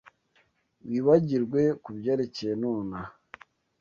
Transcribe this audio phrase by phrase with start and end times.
[0.89, 3.09] Wibagirwe kubyerekeye nonaha.